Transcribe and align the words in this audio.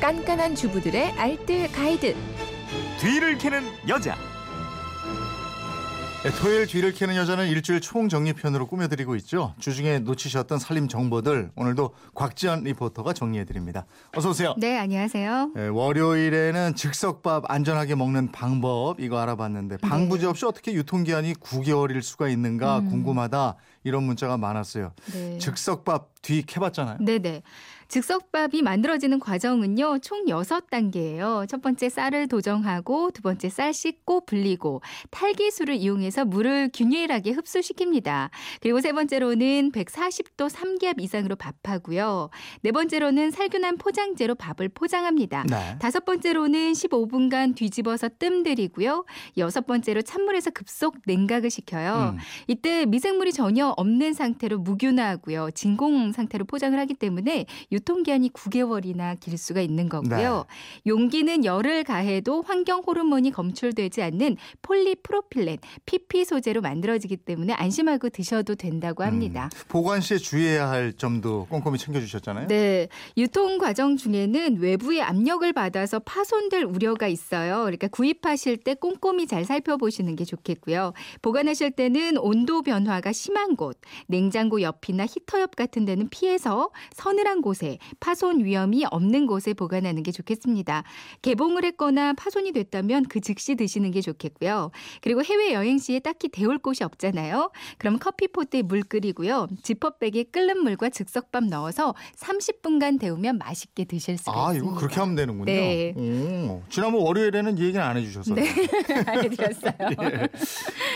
깐깐한 0.00 0.54
주부들의 0.54 1.12
알뜰 1.12 1.70
가이드. 1.72 2.16
뒤를 3.00 3.36
캐는 3.36 3.62
여자. 3.86 4.16
네, 6.22 6.30
토요일 6.30 6.66
뒤를 6.66 6.92
캐는 6.92 7.16
여자는 7.16 7.48
일주일 7.48 7.80
총정리편으로 7.80 8.66
꾸며드리고 8.66 9.14
있죠. 9.16 9.54
주중에 9.58 9.98
놓치셨던 10.00 10.58
살림 10.58 10.88
정보들 10.88 11.50
오늘도 11.54 11.94
곽지연 12.14 12.64
리포터가 12.64 13.12
정리해드립니다. 13.12 13.84
어서 14.16 14.30
오세요. 14.30 14.54
네, 14.58 14.78
안녕하세요. 14.78 15.52
네, 15.54 15.68
월요일에는 15.68 16.74
즉석밥 16.76 17.50
안전하게 17.50 17.94
먹는 17.94 18.32
방법 18.32 19.00
이거 19.00 19.18
알아봤는데 19.18 19.78
방부제 19.78 20.26
없이 20.26 20.46
어떻게 20.46 20.72
유통기한이 20.72 21.34
9개월일 21.34 22.02
수가 22.02 22.28
있는가 22.28 22.80
궁금하다 22.80 23.56
이런 23.84 24.02
문자가 24.04 24.36
많았어요. 24.36 24.92
네. 25.12 25.38
즉석밥 25.38 26.10
뒤 26.22 26.42
캐봤잖아요. 26.42 26.98
네네. 27.00 27.42
즉석밥이 27.90 28.62
만들어지는 28.62 29.18
과정은요, 29.18 29.98
총 29.98 30.24
6단계예요. 30.26 31.48
첫 31.48 31.60
번째 31.60 31.88
쌀을 31.88 32.28
도정하고, 32.28 33.10
두 33.10 33.20
번째 33.20 33.48
쌀 33.48 33.74
씻고 33.74 34.26
불리고, 34.26 34.80
탈기수를 35.10 35.74
이용해서 35.74 36.24
물을 36.24 36.70
균일하게 36.72 37.32
흡수시킵니다. 37.32 38.30
그리고 38.60 38.80
세 38.80 38.92
번째로는 38.92 39.72
140도 39.72 40.48
3기압 40.48 41.00
이상으로 41.00 41.34
밥하고요. 41.34 42.30
네 42.62 42.70
번째로는 42.70 43.32
살균한 43.32 43.76
포장재로 43.76 44.36
밥을 44.36 44.68
포장합니다. 44.68 45.44
네. 45.48 45.76
다섯 45.80 46.04
번째로는 46.04 46.72
15분간 46.72 47.56
뒤집어서 47.56 48.08
뜸 48.20 48.44
들이고요. 48.44 49.04
여섯 49.38 49.66
번째로 49.66 50.02
찬물에서 50.02 50.50
급속 50.50 50.96
냉각을 51.06 51.50
시켜요. 51.50 52.14
음. 52.14 52.18
이때 52.46 52.86
미생물이 52.86 53.32
전혀 53.32 53.74
없는 53.76 54.12
상태로 54.12 54.58
무균화하고요. 54.58 55.50
진공 55.52 56.12
상태로 56.12 56.44
포장을 56.44 56.78
하기 56.78 56.94
때문에 56.94 57.46
유 57.72 57.79
통기한이 57.80 58.30
9개월이나 58.30 59.18
길 59.20 59.36
수가 59.38 59.60
있는 59.60 59.88
거고요. 59.88 60.46
용기는 60.86 61.44
열을 61.44 61.84
가해도 61.84 62.42
환경 62.42 62.82
호르몬이 62.86 63.30
검출되지 63.30 64.02
않는 64.02 64.36
폴리프로필렌, 64.62 65.58
PP 65.86 66.24
소재로 66.24 66.60
만들어지기 66.60 67.16
때문에 67.18 67.52
안심하고 67.52 68.10
드셔도 68.10 68.54
된다고 68.54 69.02
합니다. 69.04 69.50
보관 69.68 70.00
시에 70.00 70.18
주의해야 70.18 70.68
할 70.68 70.92
점도 70.92 71.46
꼼꼼히 71.50 71.78
챙겨주셨잖아요. 71.78 72.48
네. 72.48 72.88
유통 73.16 73.58
과정 73.58 73.96
중에는 73.96 74.58
외부의 74.58 75.02
압력을 75.02 75.50
받아서 75.52 75.98
파손될 76.00 76.64
우려가 76.64 77.08
있어요. 77.08 77.60
그러니까 77.62 77.88
구입하실 77.88 78.58
때 78.58 78.74
꼼꼼히 78.74 79.26
잘 79.26 79.44
살펴보시는 79.44 80.16
게 80.16 80.24
좋겠고요. 80.24 80.92
보관하실 81.22 81.72
때는 81.72 82.18
온도 82.18 82.62
변화가 82.62 83.12
심한 83.12 83.56
곳, 83.56 83.78
냉장고 84.06 84.62
옆이나 84.62 85.04
히터 85.04 85.40
옆 85.40 85.56
같은 85.56 85.84
데는 85.84 86.08
피해서 86.10 86.70
서늘한 86.92 87.42
곳에 87.42 87.69
파손 88.00 88.44
위험이 88.44 88.84
없는 88.90 89.26
곳에 89.26 89.54
보관하는 89.54 90.02
게 90.02 90.12
좋겠습니다. 90.12 90.84
개봉을 91.22 91.64
했거나 91.64 92.12
파손이 92.14 92.52
됐다면 92.52 93.04
그 93.08 93.20
즉시 93.20 93.54
드시는 93.54 93.90
게 93.90 94.00
좋겠고요. 94.00 94.70
그리고 95.02 95.22
해외 95.22 95.52
여행 95.52 95.78
시에 95.78 95.98
딱히 95.98 96.28
데울 96.28 96.58
곳이 96.58 96.84
없잖아요. 96.84 97.50
그럼 97.78 97.98
커피포트에 97.98 98.62
물 98.62 98.82
끓이고요. 98.82 99.48
지퍼백에 99.62 100.24
끓는 100.30 100.62
물과 100.62 100.90
즉석밥 100.90 101.44
넣어서 101.44 101.94
30분간 102.16 102.98
데우면 103.00 103.38
맛있게 103.38 103.84
드실 103.84 104.18
수가 104.18 104.32
아, 104.32 104.52
있습니다. 104.52 104.70
이거 104.70 104.78
그렇게 104.78 105.00
하면 105.00 105.14
되는군요. 105.14 105.44
네. 105.46 105.94
오, 105.96 106.62
지난번 106.68 107.02
월요일에는 107.02 107.58
이 107.58 107.62
얘기는 107.62 107.80
안 107.80 107.96
해주셨어요. 107.96 108.34
네, 108.34 108.48
알려드렸어요. 109.06 109.72
예. 110.02 110.28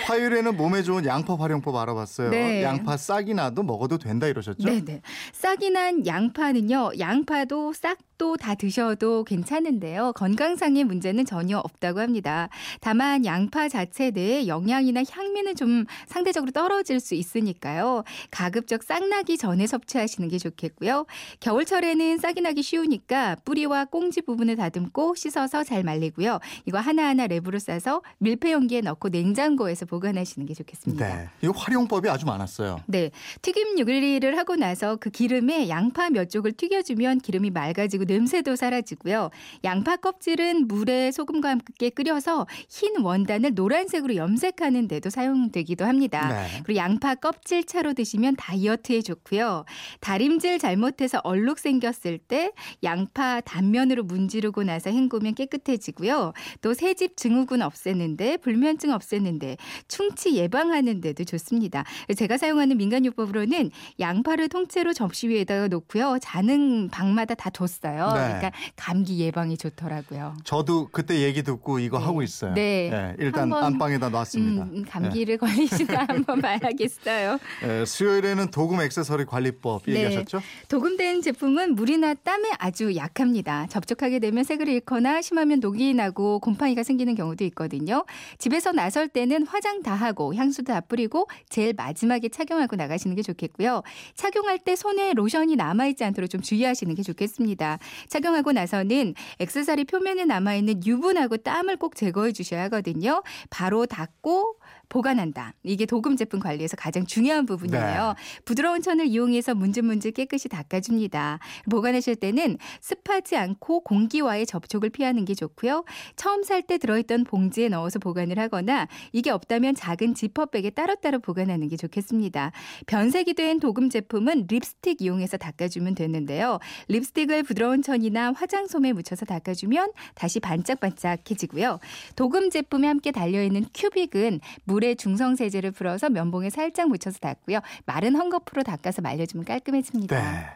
화요일에는 0.06 0.56
몸에 0.56 0.82
좋은 0.82 1.04
양파 1.06 1.34
활용법 1.34 1.74
알아봤어요. 1.76 2.30
네. 2.30 2.62
양파 2.62 2.96
싹이 2.96 3.34
나도 3.34 3.62
먹어도 3.62 3.98
된다 3.98 4.26
이러셨죠? 4.26 4.68
네 4.68 4.84
네. 4.84 5.00
싹이 5.32 5.70
난 5.70 6.06
양파는 6.06 6.63
요, 6.70 6.90
양파도 6.98 7.72
싹도 7.72 8.36
다 8.36 8.54
드셔도 8.54 9.24
괜찮은데요. 9.24 10.12
건강상의 10.14 10.84
문제는 10.84 11.24
전혀 11.26 11.58
없다고 11.58 12.00
합니다. 12.00 12.48
다만 12.80 13.24
양파 13.24 13.68
자체 13.68 14.10
내에 14.10 14.46
영양이나 14.46 15.02
향미는 15.08 15.56
좀 15.56 15.84
상대적으로 16.06 16.52
떨어질 16.52 17.00
수 17.00 17.14
있으니까요. 17.14 18.04
가급적 18.30 18.82
싹 18.82 19.06
나기 19.08 19.36
전에 19.36 19.66
섭취하시는 19.66 20.28
게 20.28 20.38
좋겠고요. 20.38 21.06
겨울철에는 21.40 22.18
싹이 22.18 22.40
나기 22.40 22.62
쉬우니까 22.62 23.36
뿌리와 23.44 23.84
꽁지 23.86 24.22
부분을 24.22 24.56
다듬고 24.56 25.16
씻어서 25.16 25.64
잘 25.64 25.82
말리고요. 25.82 26.38
이거 26.66 26.78
하나하나 26.78 27.26
랩으로 27.26 27.58
싸서 27.58 28.02
밀폐 28.18 28.52
용기에 28.52 28.80
넣고 28.80 29.08
냉장고에서 29.10 29.86
보관하시는 29.86 30.46
게 30.46 30.54
좋겠습니다. 30.54 31.06
네. 31.06 31.28
이거 31.42 31.52
활용법이 31.52 32.08
아주 32.08 32.24
많았어요. 32.26 32.80
네. 32.86 33.10
튀김 33.42 33.78
요리를 33.78 34.38
하고 34.38 34.56
나서 34.56 34.96
그 34.96 35.10
기름에 35.10 35.68
양파 35.68 36.08
몇 36.10 36.30
쪽을 36.30 36.53
튀겨주면 36.56 37.18
기름이 37.18 37.50
맑아지고 37.50 38.04
냄새도 38.04 38.56
사라지고요. 38.56 39.30
양파 39.64 39.96
껍질은 39.96 40.68
물에 40.68 41.10
소금과 41.10 41.50
함께 41.50 41.90
끓여서 41.90 42.46
흰 42.68 43.00
원단을 43.00 43.54
노란색으로 43.54 44.16
염색하는 44.16 44.88
데도 44.88 45.10
사용되기도 45.10 45.84
합니다. 45.84 46.28
네. 46.28 46.62
그리고 46.64 46.78
양파 46.78 47.14
껍질 47.14 47.64
차로 47.64 47.94
드시면 47.94 48.36
다이어트에 48.36 49.02
좋고요. 49.02 49.64
다림질 50.00 50.58
잘못해서 50.58 51.20
얼룩 51.24 51.58
생겼을 51.58 52.18
때 52.18 52.52
양파 52.82 53.40
단면으로 53.40 54.04
문지르고 54.04 54.64
나서 54.64 54.90
헹구면 54.90 55.34
깨끗해지고요. 55.34 56.32
또 56.60 56.74
새집 56.74 57.16
증후군 57.16 57.62
없애는데 57.62 58.38
불면증 58.38 58.92
없애는데 58.92 59.56
충치 59.88 60.34
예방하는 60.34 61.00
데도 61.00 61.24
좋습니다. 61.24 61.84
제가 62.16 62.38
사용하는 62.38 62.76
민간요법으로는 62.76 63.70
양파를 64.00 64.48
통째로 64.48 64.92
접시 64.92 65.28
위에다가 65.28 65.68
놓고요. 65.68 66.18
자는 66.44 66.88
방마다 66.90 67.34
다 67.34 67.50
뒀어요. 67.50 68.08
네. 68.08 68.20
그러니까 68.20 68.52
감기 68.76 69.18
예방이 69.20 69.56
좋더라고요. 69.56 70.36
저도 70.44 70.88
그때 70.92 71.20
얘기 71.20 71.42
듣고 71.42 71.78
이거 71.78 71.98
네. 71.98 72.04
하고 72.04 72.22
있어요. 72.22 72.54
네. 72.54 73.14
일단 73.18 73.42
한번, 73.44 73.64
안방에다 73.64 74.10
놨습니다. 74.10 74.64
음, 74.64 74.84
감기를 74.86 75.38
걸리시나 75.38 76.04
한번 76.06 76.40
봐야겠어요. 76.40 77.38
네. 77.62 77.84
수요일에는 77.84 78.50
도금 78.50 78.80
액세서리 78.80 79.24
관리법 79.24 79.84
네. 79.86 80.04
얘기하셨죠? 80.04 80.40
도금된 80.68 81.22
제품은 81.22 81.74
물이나 81.74 82.14
땀에 82.14 82.50
아주 82.58 82.94
약합니다. 82.94 83.66
접촉하게 83.68 84.18
되면 84.18 84.44
색을 84.44 84.68
잃거나 84.68 85.22
심하면 85.22 85.60
녹이 85.60 85.94
나고 85.94 86.40
곰팡이가 86.40 86.82
생기는 86.82 87.14
경우도 87.14 87.44
있거든요. 87.44 88.04
집에서 88.38 88.72
나설 88.72 89.08
때는 89.08 89.46
화장 89.46 89.82
다 89.82 89.94
하고 89.94 90.34
향수도 90.34 90.72
다 90.72 90.80
뿌리고 90.80 91.26
제일 91.48 91.72
마지막에 91.74 92.28
착용하고 92.28 92.76
나가시는 92.76 93.16
게 93.16 93.22
좋겠고요. 93.22 93.82
착용할 94.14 94.58
때 94.58 94.76
손에 94.76 95.14
로션이 95.14 95.56
남아있지 95.56 96.04
않도록 96.04 96.23
좀 96.26 96.40
주의하시는 96.40 96.94
게 96.94 97.02
좋겠습니다. 97.02 97.78
착용하고 98.08 98.52
나서는 98.52 99.14
액세서리 99.38 99.84
표면에 99.84 100.24
남아있는 100.24 100.86
유분하고 100.86 101.38
땀을 101.38 101.76
꼭 101.76 101.96
제거해 101.96 102.32
주셔야 102.32 102.64
하거든요. 102.64 103.22
바로 103.50 103.86
닦고 103.86 104.56
보관한다. 104.88 105.54
이게 105.62 105.86
도금 105.86 106.16
제품 106.16 106.40
관리에서 106.40 106.76
가장 106.76 107.06
중요한 107.06 107.46
부분이에요. 107.46 108.14
부드러운 108.44 108.82
천을 108.82 109.06
이용해서 109.06 109.54
문질문질 109.54 110.12
깨끗이 110.12 110.48
닦아줍니다. 110.48 111.38
보관하실 111.70 112.16
때는 112.16 112.58
습하지 112.80 113.36
않고 113.36 113.80
공기와의 113.80 114.46
접촉을 114.46 114.90
피하는 114.90 115.24
게 115.24 115.34
좋고요. 115.34 115.84
처음 116.16 116.42
살 116.42 116.64
때 116.64 116.78
들어있던 116.78 117.24
봉지에 117.24 117.68
넣어서 117.68 117.98
보관을 117.98 118.38
하거나 118.38 118.88
이게 119.12 119.30
없다면 119.30 119.74
작은 119.74 120.14
지퍼백에 120.14 120.70
따로따로 120.70 121.18
보관하는 121.18 121.68
게 121.68 121.76
좋겠습니다. 121.76 122.52
변색이 122.86 123.34
된 123.34 123.60
도금 123.60 123.90
제품은 123.90 124.46
립스틱 124.48 125.02
이용해서 125.02 125.36
닦아주면 125.36 125.94
되는데요. 125.94 126.58
립스틱을 126.88 127.42
부드러운 127.42 127.82
천이나 127.82 128.32
화장솜에 128.32 128.92
묻혀서 128.92 129.26
닦아주면 129.26 129.92
다시 130.14 130.40
반짝반짝해지고요. 130.40 131.80
도금 132.16 132.50
제품에 132.50 132.86
함께 132.86 133.10
달려있는 133.10 133.66
큐빅은 133.74 134.40
물에 134.64 134.94
중성 134.94 135.36
세제를 135.36 135.72
풀어서 135.72 136.08
면봉에 136.10 136.50
살짝 136.50 136.88
묻혀서 136.88 137.18
닦고요. 137.18 137.60
마른 137.86 138.14
헝겊으로 138.14 138.64
닦아서 138.64 139.02
말려주면 139.02 139.44
깔끔해집니다. 139.44 140.16
네. 140.16 140.46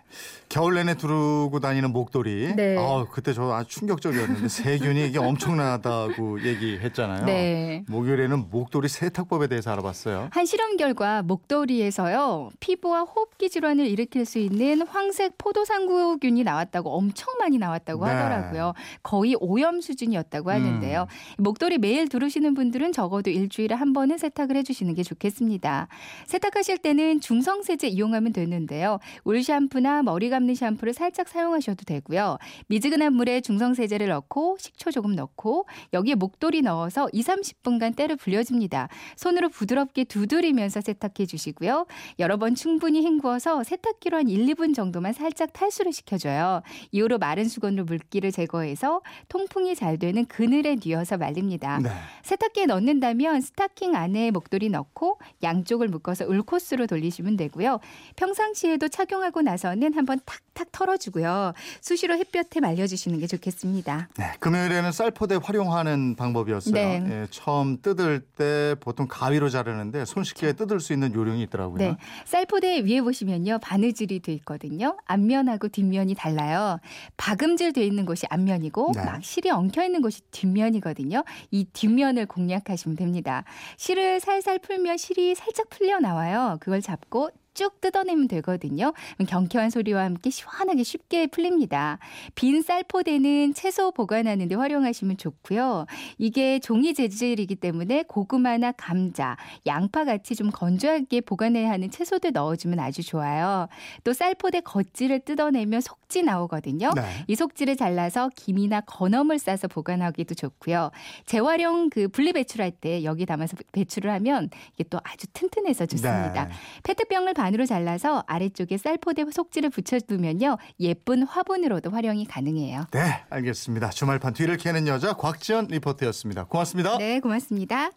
겨울 0.49 0.75
내내 0.75 0.95
두르고 0.95 1.61
다니는 1.61 1.93
목도리. 1.93 2.55
네. 2.57 2.77
아, 2.79 3.07
그때 3.11 3.33
저 3.33 3.53
아주 3.53 3.69
충격적이었는데 3.71 4.49
세균이 4.49 5.09
이게 5.09 5.19
엄청나다고 5.19 6.43
얘기했잖아요. 6.47 7.25
네. 7.27 7.85
목요일에는 7.89 8.51
목도리 8.51 8.89
세탁법에 8.89 9.47
대해서 9.49 9.71
알아봤어요. 9.73 10.29
한 10.33 10.47
실험 10.47 10.77
결과 10.77 11.23
목도리에서요 11.23 12.51
피부와 12.61 13.03
호흡기 13.03 13.51
질환을 13.51 13.87
일으킬 13.87 14.25
수 14.25 14.39
있는 14.39 14.83
황색 14.87 15.37
포도상구균이 15.39 16.45
나왔다고 16.45 16.91
엄청 16.91 17.35
많이 17.39 17.59
나왔다고 17.59 18.07
네. 18.07 18.13
하더라고요. 18.13 18.73
거의 19.03 19.37
오염 19.41 19.81
수준이었다고 19.81 20.51
하는데요. 20.51 21.07
목도리 21.39 21.79
매일 21.79 22.09
두르시는 22.09 22.55
분들은 22.55 22.93
적어도 22.93 23.31
일주일에 23.31 23.75
한 23.75 23.88
번은 23.93 24.09
번은 24.09 24.17
세탁을 24.17 24.57
해주시는 24.57 24.95
게 24.95 25.03
좋겠습니다. 25.03 25.87
세탁하실 26.27 26.79
때는 26.79 27.21
중성세제 27.21 27.89
이용하면 27.89 28.33
되는데요. 28.33 28.99
울 29.25 29.43
샴푸나 29.43 30.03
머리 30.03 30.31
감는 30.31 30.55
샴푸를 30.55 30.95
살짝 30.95 31.29
사용하셔도 31.29 31.85
되고요. 31.85 32.39
미지근한 32.67 33.13
물에 33.13 33.43
중성세제를 33.43 34.09
넣고 34.09 34.57
식초 34.59 34.91
조금 34.91 35.15
넣고 35.15 35.67
여기에 35.93 36.15
목도리 36.15 36.63
넣어서 36.63 37.09
2, 37.13 37.23
30분간 37.23 37.95
때를 37.95 38.17
불려줍니다. 38.17 38.89
손으로 39.17 39.51
부드럽게 39.51 40.05
두드리면서 40.05 40.81
세탁해 40.81 41.27
주시고요. 41.27 41.87
여러 42.19 42.39
번 42.39 42.55
충분히 42.55 43.05
헹구어서 43.05 43.63
세탁기로 43.65 44.17
한 44.17 44.29
1, 44.29 44.47
2분 44.47 44.75
정도만 44.75 45.13
살짝 45.13 45.53
탈수를 45.53 45.93
시켜줘요. 45.93 46.63
이후로 46.93 47.19
마른 47.19 47.47
수건으로 47.47 47.85
물기를 47.85 48.33
제거해서 48.33 49.03
통풍이 49.29 49.75
잘 49.75 49.99
되는 49.99 50.25
그늘에 50.25 50.77
뉘어서 50.83 51.19
말립니다. 51.19 51.79
네. 51.83 51.91
세탁기에 52.23 52.67
넣는다면 52.67 53.41
스타킹 53.43 53.78
안에 53.87 54.31
목도리 54.31 54.69
넣고 54.71 55.19
양쪽을 55.43 55.89
묶어서 55.89 56.27
울코스로 56.27 56.87
돌리시면 56.87 57.37
되고요. 57.37 57.81
평상시에도 58.17 58.89
착용하고 58.89 59.43
나서는 59.43 59.95
한번 59.95 60.21
탁탁 60.25 60.73
털어주고요. 60.73 61.53
수시로 61.81 62.15
햇볕에 62.17 62.61
말려주시는 62.61 63.19
게 63.21 63.27
좋겠습니다. 63.27 64.09
네, 64.17 64.25
금요일에는 64.41 64.93
쌀포대 64.93 65.39
활용하는 65.43 66.17
방법이었어요. 66.17 66.75
네. 66.75 67.05
예, 67.09 67.27
처음 67.31 67.81
뜯을 67.81 68.21
때 68.21 68.75
보통 68.81 69.07
가위로 69.09 69.49
자르는데 69.49 70.05
손쉽게 70.05 70.55
뜯을 70.55 70.81
수 70.81 70.93
있는 70.93 71.15
요령이 71.15 71.43
있더라고요. 71.45 71.79
네. 71.79 71.97
쌀포대 72.25 72.81
위에 72.81 73.01
보시면요. 73.01 73.59
바느질이 73.63 74.21
돼 74.21 74.33
있거든요. 74.35 74.97
앞면하고 75.07 75.69
뒷면이 75.69 76.15
달라요. 76.15 76.81
박음질 77.17 77.73
돼 77.73 77.85
있는 77.85 78.05
곳이 78.07 78.27
앞면이고 78.31 78.93
네. 78.95 79.05
막 79.05 79.23
실이 79.23 79.51
엉켜 79.51 79.85
있는 79.85 80.03
곳이 80.03 80.21
뒷면이거든요. 80.31 81.25
이 81.51 81.65
뒷면을 81.73 82.27
공략하시면 82.27 82.97
됩니다. 82.97 83.45
실을 83.77 84.21
살살 84.21 84.59
풀면 84.61 84.97
실이 84.97 85.35
살짝 85.35 85.69
풀려 85.71 85.99
나와요. 86.01 86.57
그걸 86.61 86.81
잡고 86.81 87.31
쭉 87.59 87.81
뜯어내면 87.81 88.29
되거든요. 88.29 88.93
경쾌한 89.27 89.71
소리와 89.71 90.05
함께 90.05 90.31
시원하게 90.31 90.85
쉽게 90.85 91.27
풀립니다. 91.27 91.99
빈 92.37 92.63
쌀포대는 92.63 93.53
채소 93.53 93.91
보관하는 93.91 94.47
데 94.47 94.55
활용하시면 94.55 95.17
좋고요. 95.17 95.87
이게 96.19 96.61
종이 96.61 96.95
재질이기 96.95 97.57
때문에 97.57 98.05
고구마나 98.05 98.71
감자, 98.71 99.37
양파 99.67 100.05
같이 100.05 100.37
좀 100.37 100.51
건조하게 100.53 101.23
보관해야 101.23 101.69
하는 101.69 101.91
채소들 101.91 102.31
넣어주면 102.31 102.79
아주 102.79 103.03
좋아요. 103.03 103.67
또 104.05 104.13
쌀포대 104.13 104.61
겉질을 104.61 105.25
뜯어내면 105.25 105.81
속지 105.81 106.23
나오거든요. 106.23 106.93
네. 106.95 107.03
이 107.27 107.35
속지를 107.35 107.75
잘라서 107.75 108.31
김이나 108.37 108.83
건어물 108.83 109.41
싸서 109.41 109.67
보관하기도 109.67 110.37
좋고요. 110.37 110.93
재활용 111.27 111.91
그 111.91 112.07
분리 112.07 112.33
배출할 112.33 112.71
때 112.71 113.03
여기 113.03 113.27
담아서 113.27 113.57
배출을 113.73 114.13
하면 114.13 114.49
이게 114.75 114.85
또 114.85 115.01
아주 115.03 115.27
튼튼해서 115.33 115.87
좋습니다. 115.87 116.45
네. 116.45 116.53
페트병을 116.85 117.35
반으로 117.49 117.67
잘라서 117.67 118.25
아래쪽에 118.27 118.77
쌀포대 118.77 119.25
속지를 119.31 119.71
붙여두면요. 119.71 120.59
예쁜 120.81 121.23
화분으로도 121.23 121.91
활용이 121.91 122.27
가능해요. 122.27 122.87
네, 122.93 123.25
알겠습니다. 123.31 123.91
주말판 123.91 124.35
뒤를 124.35 124.57
캐는 124.57 124.87
여자 124.87 125.15
곽지연 125.15 125.69
리포터였습니다. 125.69 126.45
고맙습니다. 126.45 126.99
네, 126.99 127.21
고맙습니다. 127.21 127.91